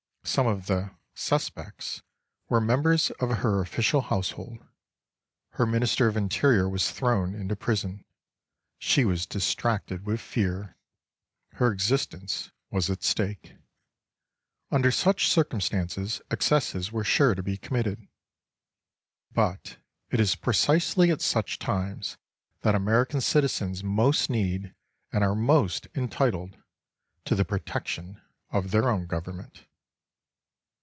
Some 0.23 0.45
of 0.47 0.67
the 0.67 0.91
"suspects" 1.13 2.03
were 2.47 2.61
members 2.61 3.09
of 3.19 3.39
her 3.39 3.59
official 3.59 3.99
household. 4.01 4.59
Her 5.53 5.65
Minister 5.65 6.07
of 6.07 6.15
Interior 6.15 6.69
was 6.69 6.91
thrown 6.91 7.33
into 7.35 7.55
prison. 7.57 8.05
She 8.77 9.03
was 9.03 9.25
distracted 9.25 10.05
with 10.05 10.21
fear. 10.21 10.77
Her 11.53 11.69
existence 11.73 12.51
was 12.69 12.89
at 12.89 13.03
stake. 13.03 13.57
Under 14.69 14.89
such 14.89 15.27
circumstances 15.27 16.21
excesses 16.29 16.93
were 16.93 17.03
sure 17.03 17.35
to 17.35 17.43
be 17.43 17.57
committed. 17.57 18.07
But 19.33 19.77
it 20.11 20.21
is 20.21 20.35
precisely 20.35 21.11
at 21.11 21.19
such 21.21 21.59
times 21.59 22.17
that 22.61 22.75
American 22.75 23.19
citizens 23.19 23.83
most 23.83 24.29
need 24.29 24.73
and 25.11 25.25
are 25.25 25.35
most 25.35 25.87
entitled 25.93 26.57
to 27.25 27.35
the 27.35 27.43
protection 27.43 28.21
of 28.51 28.69
their 28.71 28.87
own 28.87 29.07
government. 29.07 29.65